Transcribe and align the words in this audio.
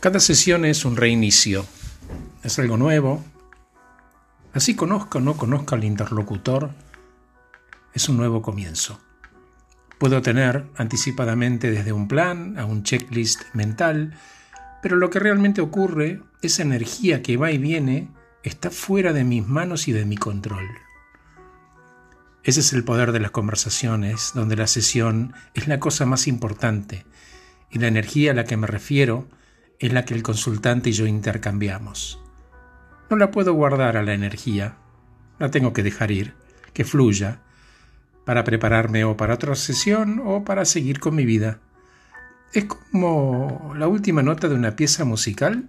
Cada 0.00 0.20
sesión 0.20 0.64
es 0.64 0.84
un 0.84 0.96
reinicio, 0.96 1.66
es 2.44 2.56
algo 2.60 2.76
nuevo. 2.76 3.24
Así 4.52 4.76
conozca 4.76 5.18
o 5.18 5.20
no 5.20 5.36
conozca 5.36 5.74
al 5.74 5.82
interlocutor, 5.82 6.70
es 7.94 8.08
un 8.08 8.16
nuevo 8.16 8.40
comienzo. 8.40 9.00
Puedo 9.98 10.22
tener 10.22 10.66
anticipadamente 10.76 11.72
desde 11.72 11.92
un 11.92 12.06
plan 12.06 12.56
a 12.60 12.64
un 12.64 12.84
checklist 12.84 13.42
mental, 13.54 14.16
pero 14.82 14.94
lo 14.94 15.10
que 15.10 15.18
realmente 15.18 15.60
ocurre, 15.60 16.22
esa 16.42 16.62
energía 16.62 17.20
que 17.20 17.36
va 17.36 17.50
y 17.50 17.58
viene, 17.58 18.08
está 18.44 18.70
fuera 18.70 19.12
de 19.12 19.24
mis 19.24 19.48
manos 19.48 19.88
y 19.88 19.92
de 19.92 20.04
mi 20.04 20.16
control. 20.16 20.68
Ese 22.44 22.60
es 22.60 22.72
el 22.72 22.84
poder 22.84 23.10
de 23.10 23.18
las 23.18 23.32
conversaciones, 23.32 24.30
donde 24.32 24.54
la 24.54 24.68
sesión 24.68 25.34
es 25.54 25.66
la 25.66 25.80
cosa 25.80 26.06
más 26.06 26.28
importante, 26.28 27.04
y 27.68 27.80
la 27.80 27.88
energía 27.88 28.30
a 28.30 28.34
la 28.34 28.44
que 28.44 28.56
me 28.56 28.68
refiero 28.68 29.26
es 29.78 29.92
la 29.92 30.04
que 30.04 30.14
el 30.14 30.22
consultante 30.22 30.90
y 30.90 30.92
yo 30.92 31.06
intercambiamos. 31.06 32.20
No 33.10 33.16
la 33.16 33.30
puedo 33.30 33.54
guardar 33.54 33.96
a 33.96 34.02
la 34.02 34.14
energía, 34.14 34.76
la 35.38 35.50
tengo 35.50 35.72
que 35.72 35.82
dejar 35.82 36.10
ir, 36.10 36.34
que 36.72 36.84
fluya, 36.84 37.40
para 38.24 38.44
prepararme 38.44 39.04
o 39.04 39.16
para 39.16 39.34
otra 39.34 39.54
sesión 39.54 40.20
o 40.24 40.44
para 40.44 40.64
seguir 40.64 41.00
con 41.00 41.14
mi 41.14 41.24
vida. 41.24 41.60
Es 42.52 42.64
como 42.64 43.72
la 43.76 43.88
última 43.88 44.22
nota 44.22 44.48
de 44.48 44.54
una 44.54 44.76
pieza 44.76 45.04
musical. 45.04 45.66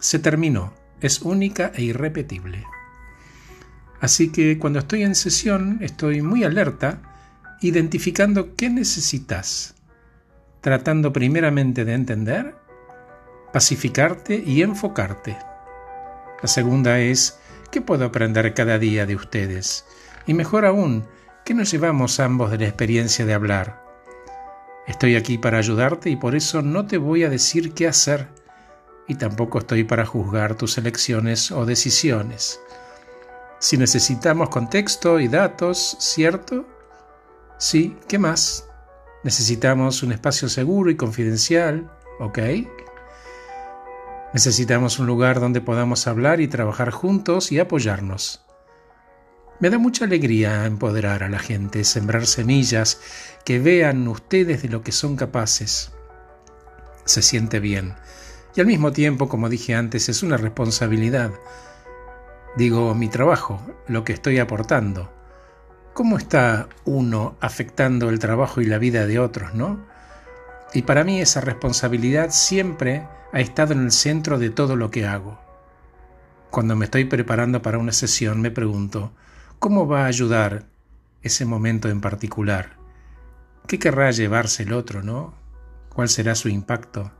Se 0.00 0.18
terminó, 0.18 0.74
es 1.00 1.22
única 1.22 1.72
e 1.74 1.82
irrepetible. 1.84 2.64
Así 4.00 4.30
que 4.30 4.58
cuando 4.58 4.80
estoy 4.80 5.04
en 5.04 5.14
sesión 5.14 5.78
estoy 5.80 6.20
muy 6.20 6.44
alerta, 6.44 7.00
identificando 7.62 8.54
qué 8.54 8.68
necesitas, 8.68 9.74
tratando 10.60 11.12
primeramente 11.12 11.86
de 11.86 11.94
entender 11.94 12.63
pacificarte 13.54 14.42
y 14.44 14.62
enfocarte. 14.62 15.38
La 16.42 16.48
segunda 16.48 16.98
es, 16.98 17.38
¿qué 17.70 17.80
puedo 17.80 18.04
aprender 18.04 18.52
cada 18.52 18.80
día 18.80 19.06
de 19.06 19.14
ustedes? 19.14 19.86
Y 20.26 20.34
mejor 20.34 20.64
aún, 20.64 21.06
¿qué 21.44 21.54
nos 21.54 21.70
llevamos 21.70 22.18
ambos 22.18 22.50
de 22.50 22.58
la 22.58 22.64
experiencia 22.64 23.24
de 23.24 23.32
hablar? 23.32 23.80
Estoy 24.88 25.14
aquí 25.14 25.38
para 25.38 25.58
ayudarte 25.58 26.10
y 26.10 26.16
por 26.16 26.34
eso 26.34 26.62
no 26.62 26.86
te 26.86 26.98
voy 26.98 27.22
a 27.22 27.30
decir 27.30 27.74
qué 27.74 27.86
hacer, 27.86 28.26
y 29.06 29.14
tampoco 29.14 29.60
estoy 29.60 29.84
para 29.84 30.04
juzgar 30.04 30.56
tus 30.56 30.76
elecciones 30.76 31.52
o 31.52 31.64
decisiones. 31.64 32.60
Si 33.60 33.76
necesitamos 33.76 34.48
contexto 34.48 35.20
y 35.20 35.28
datos, 35.28 35.96
¿cierto? 36.00 36.66
Sí, 37.58 37.96
¿qué 38.08 38.18
más? 38.18 38.68
Necesitamos 39.22 40.02
un 40.02 40.10
espacio 40.10 40.48
seguro 40.48 40.90
y 40.90 40.96
confidencial, 40.96 41.88
¿ok? 42.18 42.38
Necesitamos 44.34 44.98
un 44.98 45.06
lugar 45.06 45.38
donde 45.38 45.60
podamos 45.60 46.08
hablar 46.08 46.40
y 46.40 46.48
trabajar 46.48 46.90
juntos 46.90 47.52
y 47.52 47.60
apoyarnos. 47.60 48.44
Me 49.60 49.70
da 49.70 49.78
mucha 49.78 50.06
alegría 50.06 50.66
empoderar 50.66 51.22
a 51.22 51.28
la 51.28 51.38
gente, 51.38 51.84
sembrar 51.84 52.26
semillas, 52.26 53.00
que 53.44 53.60
vean 53.60 54.08
ustedes 54.08 54.62
de 54.62 54.70
lo 54.70 54.82
que 54.82 54.90
son 54.90 55.14
capaces. 55.14 55.92
Se 57.04 57.22
siente 57.22 57.60
bien. 57.60 57.94
Y 58.56 58.60
al 58.60 58.66
mismo 58.66 58.90
tiempo, 58.90 59.28
como 59.28 59.48
dije 59.48 59.76
antes, 59.76 60.08
es 60.08 60.24
una 60.24 60.36
responsabilidad. 60.36 61.30
Digo, 62.56 62.92
mi 62.96 63.08
trabajo, 63.08 63.64
lo 63.86 64.02
que 64.02 64.14
estoy 64.14 64.40
aportando. 64.40 65.12
¿Cómo 65.92 66.18
está 66.18 66.68
uno 66.84 67.36
afectando 67.40 68.10
el 68.10 68.18
trabajo 68.18 68.60
y 68.60 68.64
la 68.64 68.78
vida 68.78 69.06
de 69.06 69.20
otros, 69.20 69.54
no? 69.54 69.93
Y 70.74 70.82
para 70.82 71.04
mí 71.04 71.20
esa 71.20 71.40
responsabilidad 71.40 72.30
siempre 72.30 73.06
ha 73.32 73.40
estado 73.40 73.72
en 73.72 73.84
el 73.84 73.92
centro 73.92 74.38
de 74.38 74.50
todo 74.50 74.74
lo 74.74 74.90
que 74.90 75.06
hago. 75.06 75.40
Cuando 76.50 76.74
me 76.74 76.86
estoy 76.86 77.04
preparando 77.04 77.62
para 77.62 77.78
una 77.78 77.92
sesión 77.92 78.40
me 78.40 78.50
pregunto, 78.50 79.12
¿cómo 79.60 79.86
va 79.86 80.02
a 80.02 80.06
ayudar 80.06 80.66
ese 81.22 81.44
momento 81.44 81.88
en 81.88 82.00
particular? 82.00 82.76
¿Qué 83.68 83.78
querrá 83.78 84.10
llevarse 84.10 84.64
el 84.64 84.72
otro, 84.72 85.04
no? 85.04 85.34
¿Cuál 85.90 86.08
será 86.08 86.34
su 86.34 86.48
impacto? 86.48 87.12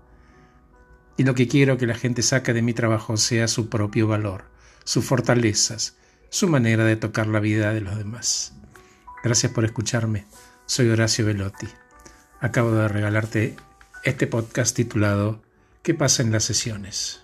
Y 1.16 1.22
lo 1.22 1.36
que 1.36 1.46
quiero 1.46 1.78
que 1.78 1.86
la 1.86 1.94
gente 1.94 2.22
saque 2.22 2.52
de 2.52 2.62
mi 2.62 2.74
trabajo 2.74 3.16
sea 3.16 3.46
su 3.46 3.68
propio 3.68 4.08
valor, 4.08 4.46
sus 4.82 5.04
fortalezas, 5.04 5.96
su 6.28 6.48
manera 6.48 6.84
de 6.84 6.96
tocar 6.96 7.28
la 7.28 7.38
vida 7.38 7.72
de 7.72 7.82
los 7.82 7.96
demás. 7.96 8.52
Gracias 9.22 9.52
por 9.52 9.64
escucharme. 9.64 10.26
Soy 10.66 10.88
Horacio 10.88 11.24
Velotti. 11.24 11.68
Acabo 12.44 12.72
de 12.72 12.88
regalarte 12.88 13.56
este 14.02 14.26
podcast 14.26 14.76
titulado 14.76 15.40
¿Qué 15.82 15.94
pasa 15.94 16.22
en 16.22 16.30
las 16.30 16.44
sesiones? 16.44 17.23